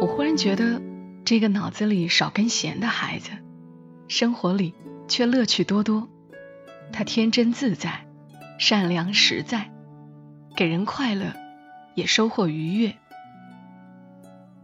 [0.00, 0.80] 我忽然觉得，
[1.24, 3.30] 这个脑子里少根弦的孩子，
[4.08, 4.74] 生活里
[5.08, 6.08] 却乐趣多多。
[6.92, 8.06] 他天真自在，
[8.58, 9.70] 善良实在，
[10.54, 11.34] 给人快乐，
[11.94, 12.96] 也收获愉悦。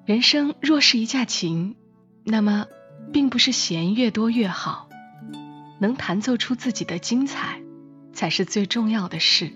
[0.04, 1.76] 人生若是一架琴，
[2.24, 2.66] 那么
[3.12, 4.88] 并不是弦越多越好，
[5.80, 7.60] 能弹奏出自己的精彩，
[8.12, 9.52] 才是最重要的事。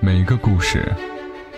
[0.00, 0.92] 每个故事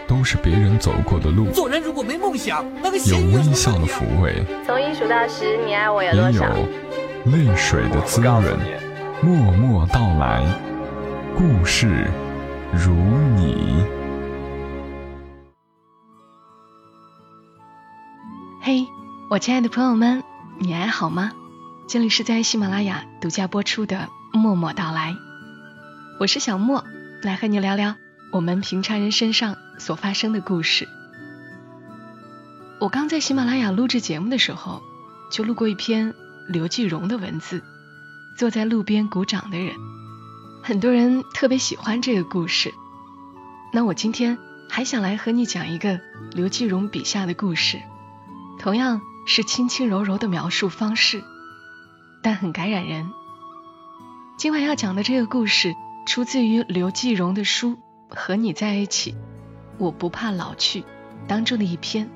[0.07, 6.45] 都是别人走过的路，做人如果没梦想，那个有微笑的抚慰，从一数到十，你爱我有多也少？
[6.57, 6.69] 有
[7.33, 8.43] 泪水的滋润。
[9.21, 10.45] 默默到来，
[11.37, 12.07] 故事
[12.73, 12.93] 如
[13.37, 13.85] 你。
[18.63, 18.87] 嘿，
[19.29, 20.23] 我亲爱的朋友们，
[20.59, 21.33] 你还好吗？
[21.89, 25.13] 这里是在喜马拉雅独家播出的《默默到来》，
[26.21, 26.85] 我是小莫，
[27.23, 27.97] 来和你聊聊
[28.31, 30.89] 我们平常人身上所发生的故事。
[32.79, 34.83] 我刚在喜马拉雅录制节目的时候，
[35.31, 36.15] 就录过一篇
[36.49, 37.63] 刘继荣的文字。
[38.37, 39.75] 坐在路边鼓掌的人，
[40.63, 42.73] 很多人特别喜欢这个故事。
[43.73, 45.99] 那我今天还想来和你讲一个
[46.31, 47.81] 刘继荣笔下的故事，
[48.61, 51.25] 同样是轻轻柔柔的描述方式，
[52.23, 53.11] 但很感染人。
[54.37, 55.75] 今晚要讲的这个故事
[56.07, 57.71] 出自于刘继荣的书
[58.09, 59.15] 《和你在一起，
[59.79, 60.81] 我不怕老去》
[61.27, 62.09] 当中的一篇。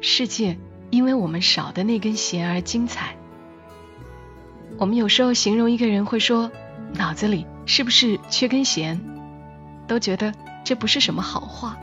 [0.00, 0.58] 世界
[0.90, 3.16] 因为我们少的那根弦而精彩。
[4.78, 6.50] 我们有时候形容一个人会说
[6.94, 9.00] 脑子里是不是缺根弦，
[9.86, 10.32] 都觉得
[10.64, 11.76] 这不是什么好话。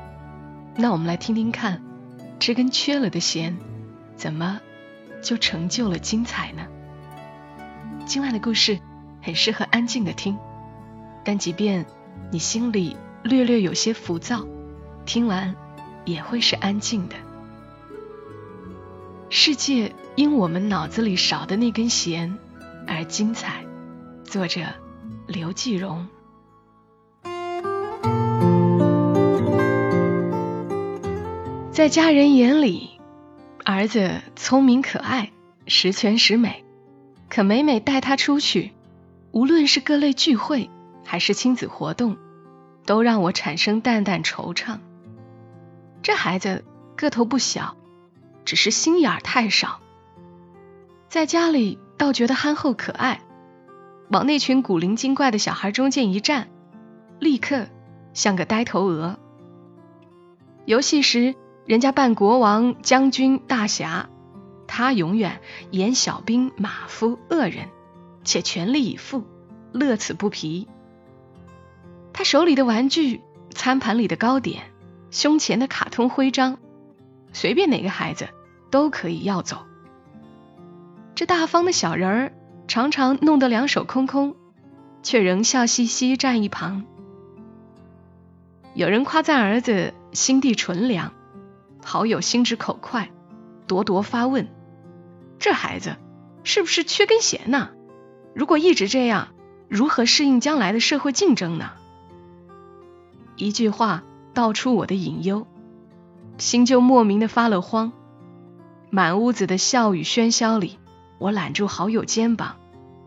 [0.75, 1.81] 那我们来听听看，
[2.39, 3.58] 这根缺了的弦，
[4.16, 4.61] 怎么
[5.21, 6.67] 就成就了精彩呢？
[8.05, 8.80] 今晚的故事
[9.21, 10.38] 很适合安静的听，
[11.23, 11.86] 但即便
[12.31, 14.46] 你心里略略有些浮躁，
[15.06, 15.56] 听完
[16.06, 17.16] 也会是安静的。
[19.30, 22.38] 世界因我们脑子里少的那根弦。
[22.86, 23.64] 而精彩。
[24.26, 24.62] 作者
[25.26, 26.08] 刘继荣。
[31.72, 33.00] 在家人眼里，
[33.64, 35.32] 儿子聪明可爱，
[35.66, 36.66] 十全十美。
[37.30, 38.73] 可每每带他出去，
[39.32, 40.70] 无论是各类聚会
[41.06, 42.17] 还是亲子活动，
[42.86, 44.80] 都让我产生淡淡惆怅。
[46.02, 46.64] 这孩子
[46.95, 47.77] 个头不小，
[48.45, 49.80] 只是心眼儿太少。
[51.10, 51.80] 在家里。
[51.95, 53.21] 倒觉得憨厚可爱，
[54.10, 56.49] 往那群古灵精怪的小孩中间一站，
[57.20, 57.67] 立刻
[58.14, 59.17] 像个呆头鹅。
[60.65, 64.10] 游戏时，人家扮国王、将军、大侠，
[64.67, 65.39] 他永远
[65.70, 67.70] 演小兵、马夫、恶人，
[68.26, 69.23] 且全力以赴，
[69.71, 70.67] 乐此不疲。
[72.14, 74.72] 他手里的玩具、餐盘里的糕点、
[75.10, 76.60] 胸前的卡通徽章，
[77.34, 78.30] 随便哪个孩子
[78.70, 79.66] 都可以要走。
[81.16, 82.34] 这大方的小人儿
[82.68, 84.36] 常常弄得两手空空，
[85.02, 86.86] 却仍笑嘻嘻站一旁。
[88.76, 91.14] 有人夸赞儿子心地纯良，
[91.84, 93.12] 好友心直口快，
[93.68, 94.48] 咄咄发问：
[95.40, 95.98] 这孩子
[96.44, 97.72] 是不是缺根弦呢？
[98.34, 99.30] 如果一直这样，
[99.68, 101.72] 如何适应将来的社会竞争呢？
[103.43, 105.45] 一句话道出我的隐忧，
[106.37, 107.92] 心就莫名的发了慌。
[108.89, 110.80] 满屋子的笑语喧嚣里。
[111.20, 112.58] 我揽住好友肩膀，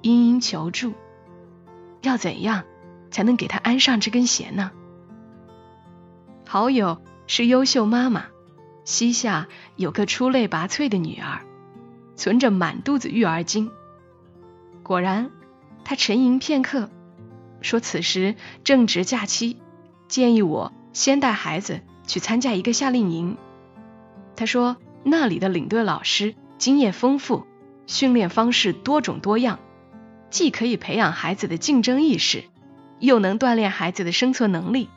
[0.00, 0.94] 殷殷求助：
[2.00, 2.64] 要怎样
[3.10, 4.70] 才能给他安上这根弦呢？
[6.46, 8.26] 好友是优秀妈妈，
[8.84, 11.40] 膝下有个出类拔萃的女儿，
[12.14, 13.70] 存着满肚子育儿经。
[14.82, 15.30] 果然，
[15.84, 16.88] 他沉吟片刻，
[17.60, 19.58] 说此时正值假期，
[20.08, 23.36] 建议我先带孩子去参加一个夏令营。
[24.34, 27.46] 他说那里的领队老师经验丰富。
[27.88, 29.60] 训练方式多种多样，
[30.28, 32.42] 既可以培养孩子的竞争意识，
[32.98, 34.88] 又能锻炼孩子的生存能力。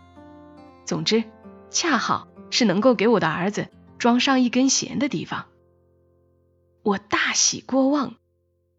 [0.86, 1.24] 总之，
[1.70, 3.67] 恰好是能够给我的儿子
[4.00, 5.46] 装上一根弦的地方。
[6.82, 8.16] 我大喜过望，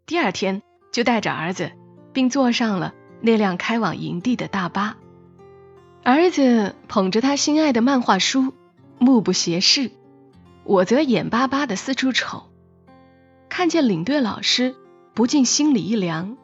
[0.06, 0.60] 第二天
[0.90, 1.70] 就带着儿子，
[2.12, 4.96] 并坐上了那辆开往营地的大巴。
[6.02, 8.54] 儿子捧着他心爱的漫画书，
[8.98, 9.90] 目不斜视，
[10.64, 12.44] 我则眼巴巴的四处瞅。
[13.50, 14.74] 看见领队老师，
[15.12, 16.38] 不禁心里一凉。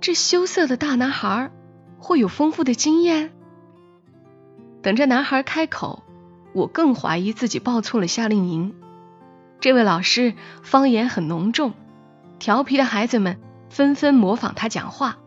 [0.00, 1.52] 这羞涩的大男孩
[1.98, 3.32] 会有丰富的经验？
[4.82, 6.02] 等着男孩开口，
[6.52, 8.74] 我更怀疑自己报错了夏令营。
[9.60, 11.74] 这位老师方言很浓重，
[12.40, 13.38] 调皮的孩子们
[13.70, 15.18] 纷纷模仿他讲话。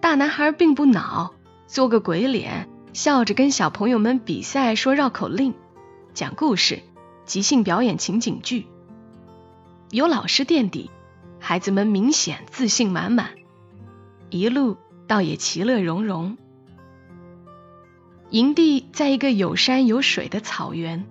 [0.00, 1.34] 大男孩并不恼，
[1.72, 5.54] 做个鬼脸，笑着跟小朋友们比赛说绕口令、
[6.12, 6.82] 讲故事、
[7.24, 8.66] 即兴表演情景剧。
[9.90, 10.90] 有老师垫底，
[11.40, 13.30] 孩子们明显自信满满，
[14.28, 14.76] 一路
[15.06, 16.36] 倒也其乐融融。
[18.28, 21.06] 营地在一个有山有水的草原。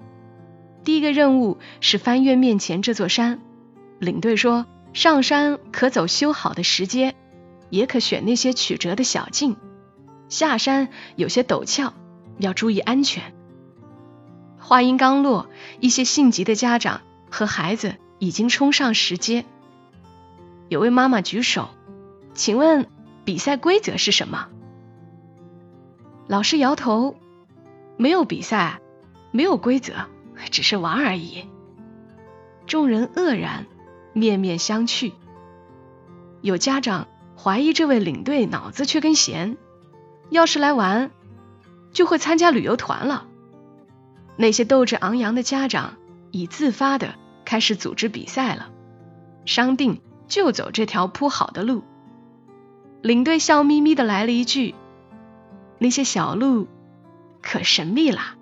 [0.84, 3.40] 第一个任务是翻越面前这座山。
[3.98, 7.16] 领队说，上山可走修好的石阶，
[7.72, 9.56] 也可选那些曲折的小径；
[10.32, 10.88] 下山
[11.18, 11.94] 有些陡峭，
[12.40, 13.34] 要注意安全。
[14.58, 15.50] 话音刚落，
[15.82, 19.44] 一些性急的家长和孩子已经冲上石阶。
[20.70, 21.68] 有位妈妈举手，
[22.34, 22.88] 请问
[23.26, 24.48] 比赛规则是什么？
[26.28, 27.18] 老师摇头，
[27.98, 28.80] 没有比赛，
[29.32, 30.06] 没有规则，
[30.50, 31.44] 只是玩而已。
[32.66, 33.66] 众人愕然，
[34.14, 35.12] 面面相觑。
[36.40, 39.58] 有家长怀疑这位领队脑子缺根弦，
[40.32, 41.12] 要是来玩，
[41.92, 43.28] 就会参加旅游团了。
[44.38, 45.98] 那些斗志昂扬的家长
[46.32, 48.72] 已自发的开始组织比赛了，
[49.46, 51.84] 商定就走这条铺好的路。
[53.02, 54.74] 领队笑眯眯的来了一句。
[55.80, 56.68] 那些小路
[57.42, 58.36] 可神秘啦，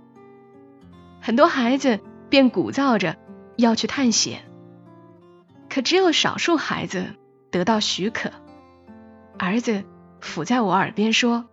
[1.21, 1.99] 很多孩子
[2.29, 3.17] 便鼓噪着
[3.55, 4.43] 要去探险，
[5.69, 7.15] 可只有少数孩子
[7.49, 8.31] 得到许可。
[9.39, 9.85] 儿子
[10.21, 11.47] 伏在我耳边说：“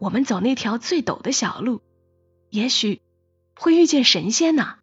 [0.00, 1.80] 我们走那条最陡的小路，
[2.48, 3.00] 也许
[3.54, 4.74] 会遇见神仙呢。”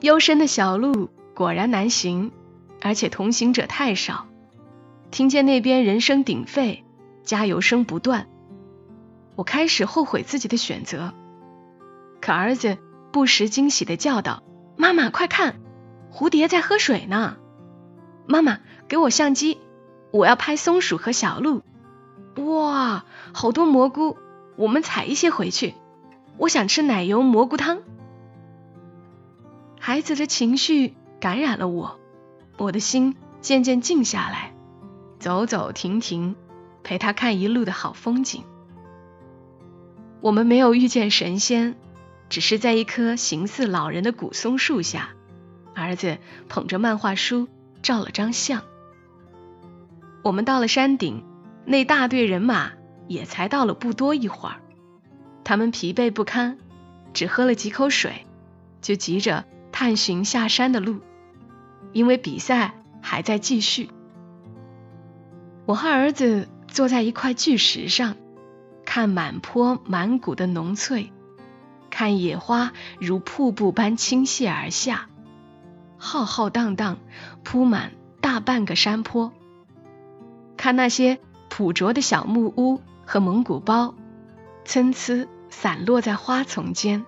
[0.00, 2.30] 幽深的小路果然难行，
[2.80, 4.26] 而且同行者太少。
[5.10, 6.84] 听见那边人声鼎沸。
[7.24, 8.28] 加油声不断，
[9.34, 11.14] 我开始后悔自己的选择。
[12.20, 12.76] 可儿子
[13.12, 14.42] 不时惊喜的叫道
[14.76, 15.58] ：“妈妈，快看，
[16.12, 17.38] 蝴蝶在喝水呢！
[18.26, 19.56] 妈妈，给我相机，
[20.10, 21.62] 我要拍松鼠和小鹿。
[22.36, 24.16] 哇，好多蘑菇，
[24.56, 25.74] 我们采一些回去。
[26.36, 27.82] 我想吃奶油蘑菇汤。”
[29.78, 31.98] 孩子的情绪感染了我，
[32.56, 34.54] 我的心渐渐静下来，
[35.18, 36.36] 走走停停。
[36.86, 38.44] 陪他看一路的好风景。
[40.20, 41.76] 我们没有遇见神仙，
[42.28, 45.08] 只是在一棵形似老人的古松树下，
[45.74, 46.18] 儿子
[46.50, 47.48] 捧着漫画书
[47.80, 48.60] 照了张相。
[50.22, 51.24] 我们到了山顶，
[51.64, 52.72] 那大队人马
[53.08, 54.56] 也才到了不多一会儿。
[55.44, 56.58] 他们疲惫不堪，
[57.12, 58.26] 只喝了几口水，
[58.80, 61.00] 就急着探寻下山的路，
[61.92, 63.90] 因为比赛还在继续。
[65.66, 66.48] 我和儿子。
[66.66, 68.16] 坐在一块巨石上，
[68.84, 71.12] 看满坡满谷的浓翠，
[71.88, 75.08] 看野花如瀑布般倾泻而下，
[75.98, 76.98] 浩浩荡荡
[77.44, 79.32] 铺满大半个山坡。
[80.56, 81.20] 看那些
[81.56, 83.94] 朴拙的小木屋和蒙古包，
[84.64, 87.06] 参差散落在花丛间。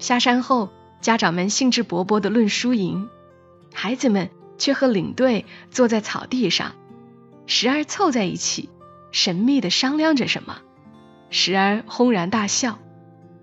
[0.00, 0.70] 下山后，
[1.00, 3.08] 家长们兴致勃勃地论输赢，
[3.72, 6.72] 孩子们却和领队坐在草地上。
[7.46, 8.68] 时而凑在一起，
[9.12, 10.54] 神秘的商量着什么；
[11.30, 12.80] 时而轰然大笑，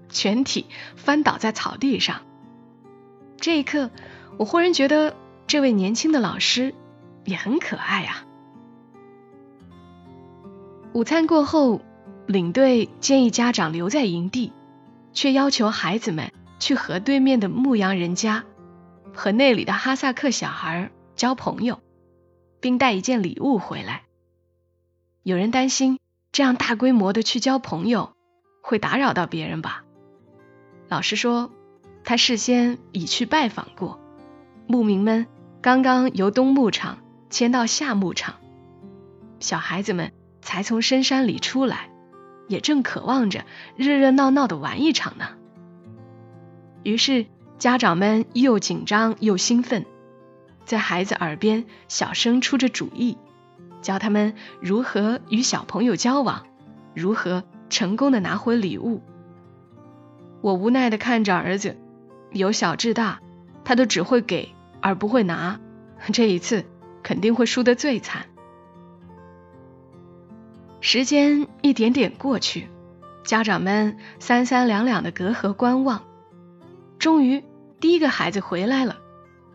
[0.09, 0.65] 全体
[0.97, 2.23] 翻倒在草地上。
[3.37, 3.89] 这一刻，
[4.35, 5.15] 我忽然觉得
[5.47, 6.75] 这位年轻的老师
[7.23, 8.25] 也很可爱啊。
[10.93, 11.81] 午餐过后，
[12.27, 14.51] 领队建议家长留在营地，
[15.13, 18.43] 却要求孩子们去河对面的牧羊人家，
[19.13, 21.79] 和那里的哈萨克小孩交朋友。
[22.61, 24.03] 并带一件礼物回来。
[25.23, 25.99] 有人担心
[26.31, 28.13] 这样大规模的去交朋友
[28.61, 29.83] 会打扰到别人吧？
[30.87, 31.51] 老师说，
[32.03, 33.99] 他事先已去拜访过，
[34.67, 35.25] 牧民们
[35.59, 36.99] 刚刚由东牧场
[37.31, 38.35] 迁到夏牧场，
[39.39, 41.89] 小孩子们才从深山里出来，
[42.47, 43.45] 也正渴望着
[43.75, 45.29] 热热闹闹的玩一场呢。
[46.83, 47.27] 于是
[47.59, 49.85] 家长们又紧张又兴奋。
[50.65, 53.17] 在孩子耳边小声出着主意，
[53.81, 56.45] 教他们如何与小朋友交往，
[56.95, 59.01] 如何成功的拿回礼物。
[60.41, 61.77] 我无奈的看着儿子，
[62.31, 63.21] 由小至大，
[63.63, 65.59] 他都只会给而不会拿，
[66.13, 66.65] 这一次
[67.03, 68.27] 肯定会输得最惨。
[70.81, 72.67] 时间一点点过去，
[73.23, 76.03] 家长们三三两两的隔河观望，
[76.99, 77.43] 终于
[77.79, 78.97] 第一个孩子回来了，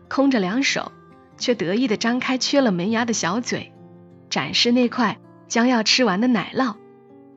[0.09, 0.91] 空着两手。
[1.39, 3.71] 却得意的张开缺了门牙的小嘴，
[4.27, 6.77] 展示那块将要吃完的奶酪，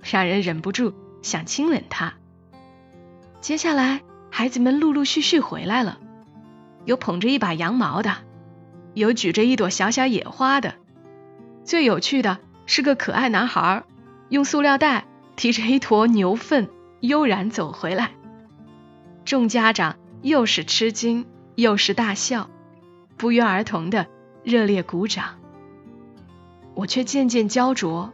[0.00, 2.14] 让人忍不住想亲吻它。
[3.42, 5.99] 接下来，孩子们陆陆续续回来了，
[6.87, 8.16] 有捧着一把羊毛的，
[8.94, 10.76] 有举着一朵小小野花的，
[11.62, 12.38] 最有趣的
[12.72, 13.82] 是个可爱男孩，
[14.28, 18.12] 用塑料袋提着一坨牛粪悠然走回来。
[19.24, 22.48] 众家长又是吃惊又是大笑，
[23.16, 24.06] 不约而同的
[24.44, 25.40] 热烈鼓掌。
[26.74, 28.12] 我却渐渐焦灼，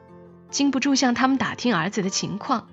[0.48, 2.66] 禁不住向他们打听儿子的情况。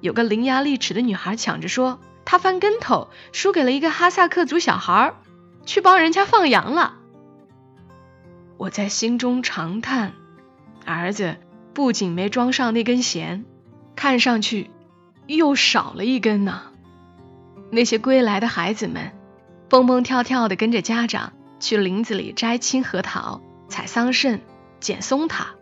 [0.00, 5.14] 有个伶牙俐齿的女孩抢着说，她翻跟头输给了一个哈萨克族小孩，
[5.66, 6.94] 去帮人家放羊了。
[8.56, 10.12] 我在心中长叹，
[10.84, 11.36] 儿子
[11.74, 13.44] 不仅没装上那根弦，
[13.96, 14.70] 看上去
[15.26, 16.62] 又少了一根呢。
[17.70, 19.12] 那些归来的孩子们，
[19.68, 24.40] 蹦蹦跳跳的跟着家长去林子里摘青核桃、采桑葚、
[24.80, 25.54] 捡松塔，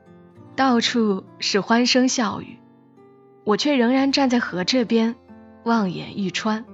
[0.57, 2.57] 到处是欢声笑语。
[3.45, 5.17] 我却仍然站在河这边，
[5.65, 6.65] 望眼欲穿。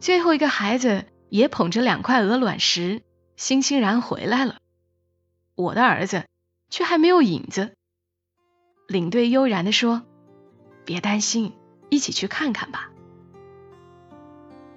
[0.00, 3.02] 最后一个孩子也捧着两块鹅卵石，
[3.36, 4.56] 欣欣然回来了。
[5.56, 6.24] 我的儿子
[6.74, 7.76] 却还没有影子。
[8.88, 10.02] 领队悠然地说
[10.84, 11.52] ：“别担心，
[11.88, 12.90] 一起去看看吧。”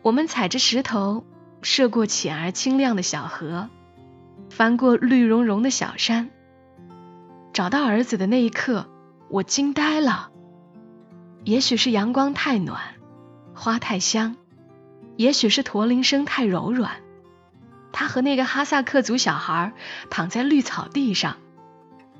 [0.05, 1.25] 我们踩着石头，
[1.63, 3.67] 涉过浅而清亮的小河，
[4.51, 6.29] 翻过绿茸茸的小山，
[7.51, 8.87] 找到儿子的那一刻。
[9.29, 10.29] 我惊呆了，
[11.45, 12.79] 也许是阳光太暖，
[13.55, 14.35] 花太香，
[15.15, 17.01] 也许是驼铃声太柔软。
[17.91, 19.73] 他和那个哈萨克族小孩
[20.11, 21.37] 躺在绿草地上，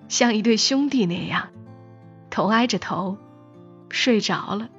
[0.08, 1.50] 像一对兄弟那样，
[2.30, 3.18] 头挨着头
[3.90, 4.70] 睡着了。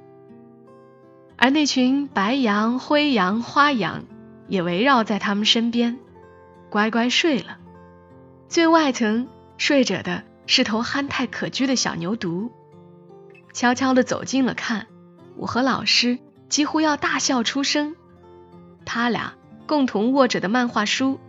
[1.37, 4.03] 而那群白羊、灰羊、花羊
[4.47, 5.99] 也围绕在他们身边，
[6.69, 7.57] 乖乖睡了。
[8.47, 10.23] 最外层睡着的。
[10.51, 12.49] 是头憨态可掬的小牛犊，
[13.53, 14.87] 悄悄地走近了看，
[15.35, 16.17] 我和老师
[16.49, 17.95] 几乎要大笑出声。
[18.83, 19.35] 他俩
[19.67, 21.19] 共同握着的漫画书，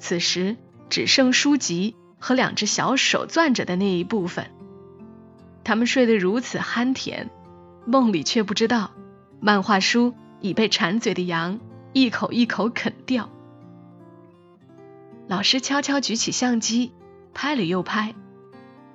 [0.00, 0.56] 此时
[0.90, 4.50] 只剩书籍和两只小手攥着的那一部分。
[5.62, 7.28] 他们睡得如此酣甜，
[7.84, 8.92] 梦里却不知道，
[9.40, 11.60] 漫画书已被馋嘴的羊
[11.92, 13.28] 一口一口啃掉。
[15.26, 16.94] 老师悄悄举起相机，
[17.34, 18.14] 拍了又拍。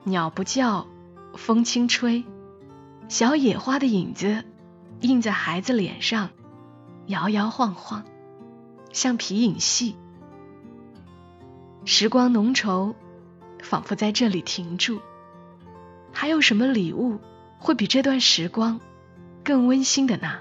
[0.06, 0.88] 鸟不叫，
[1.36, 2.24] 风轻吹，
[3.10, 4.44] 小野花的影子
[5.02, 6.32] 映在孩子脸上，
[7.06, 8.06] 摇摇晃晃，
[8.92, 9.96] 像皮影戏。
[11.86, 12.96] 时光浓稠，
[13.62, 15.02] 仿佛在这里停住。
[16.12, 17.20] 还有什么礼物
[17.60, 18.80] 会比这段时光
[19.44, 20.40] 更温馨的呢？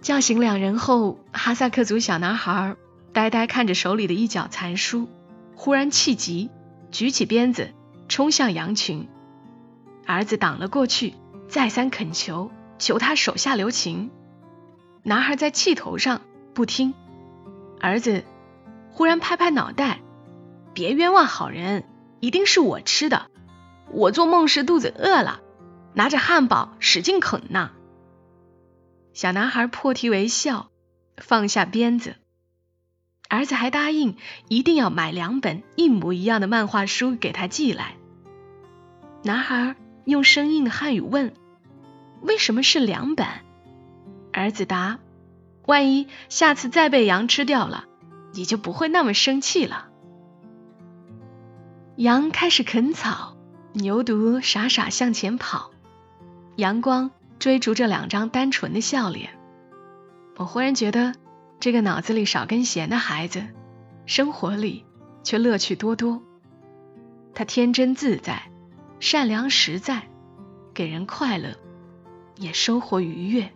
[0.00, 2.76] 叫醒两人后，哈萨克族小男孩
[3.12, 5.08] 呆呆看着手里的一角残书，
[5.54, 6.50] 忽然气急。
[6.90, 7.74] 举起鞭子
[8.08, 9.08] 冲向羊群，
[10.06, 11.12] 儿子挡了过去，
[11.46, 14.10] 再三恳求，求他手下留情。
[15.02, 16.22] 男孩在气头上
[16.54, 16.94] 不听，
[17.78, 18.24] 儿子
[18.90, 20.00] 忽然拍拍脑袋
[20.78, 21.82] ：“别冤枉好人，
[22.20, 23.32] 一定是我吃的。
[23.90, 25.40] 我做梦时肚子饿了，
[25.92, 27.72] 拿着汉堡使劲啃呢。”
[29.12, 30.70] 小男孩破涕为笑，
[31.16, 32.14] 放下鞭子。
[33.28, 34.14] 儿子还答应
[34.46, 37.96] 一定要买两本一模一样的漫画书给他寄来。
[39.24, 41.34] 男孩用生硬的汉语问
[42.22, 43.26] ：“为什么是两本？”
[44.32, 45.00] 儿子答
[45.66, 47.86] ：“万一下次再被羊吃掉了，
[48.32, 49.86] 你就不会那么生气了。”
[51.98, 53.36] 羊开始啃草，
[53.72, 55.72] 牛犊傻傻向前跑，
[56.54, 59.30] 阳光追逐着两张单纯的笑脸。
[60.36, 61.14] 我忽然觉得。
[61.60, 63.44] 这个脑子里少根弦的孩子，
[64.06, 64.84] 生活里
[65.24, 66.22] 却乐趣多多。
[67.34, 68.48] 他天真自在，
[69.00, 70.08] 善良实在，
[70.72, 71.56] 给人快乐，
[72.36, 73.52] 也收获愉悦。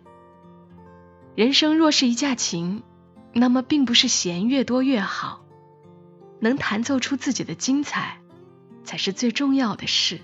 [1.33, 2.83] 人生若是一架琴，
[3.31, 5.45] 那么并不是弦越多越好，
[6.41, 8.19] 能弹奏出自己的精彩，
[8.83, 10.19] 才是最重要的事。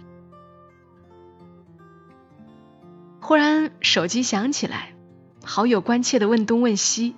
[3.19, 4.95] 忽然手机响起来，
[5.43, 7.15] 好友关切的问东问西。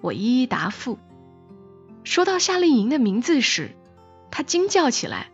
[0.00, 0.98] 我一一答复。
[2.04, 3.70] 说到夏令营的名字时，
[4.30, 5.30] 他惊叫起来，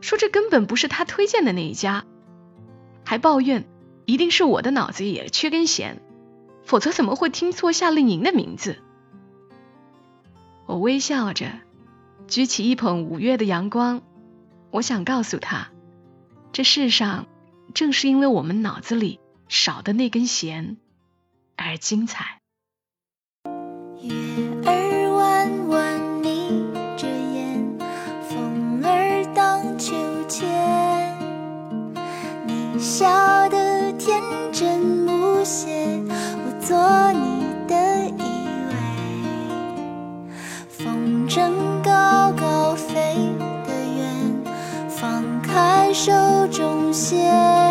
[0.00, 2.04] 说这根本不是他推荐的那一家，
[3.04, 3.64] 还抱怨
[4.04, 6.02] 一定是我的脑子也缺根弦，
[6.64, 8.76] 否则怎么会听错夏令营的名字？
[10.66, 11.46] 我微笑着，
[12.28, 14.02] 举起一捧五月的阳光，
[14.74, 15.68] 我想告诉他，
[16.50, 17.28] 这世上
[17.74, 20.78] 正是因为我们脑子里少的那根弦
[21.54, 22.40] 而精彩。
[45.94, 46.12] 手
[46.48, 47.63] 中线。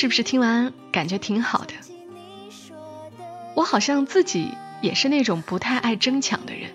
[0.00, 1.74] 是不是听完感觉挺好的？
[3.56, 6.70] 我好像自己也是那种不太爱争抢的人，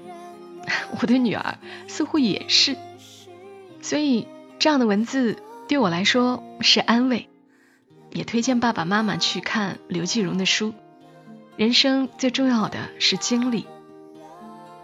[0.99, 2.75] 我的女儿似乎也是，
[3.81, 4.27] 所以
[4.59, 7.29] 这样的文字对我来说是安慰，
[8.11, 10.73] 也推荐爸爸妈妈去看刘继荣的书。
[11.55, 13.65] 人生最重要的是经历，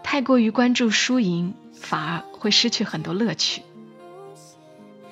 [0.02, 3.60] 太过于关注输赢，反而会失去很多乐趣。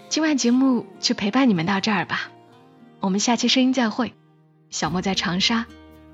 [0.09, 2.31] 今晚节目就陪伴你们到这儿吧，
[3.01, 4.15] 我们下期声音再会。
[4.71, 5.67] 小莫在长沙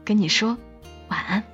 [0.05, 0.57] 跟你说
[1.09, 1.54] 晚安。